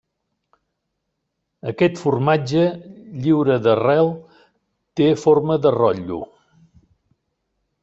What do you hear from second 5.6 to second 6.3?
de rotllo.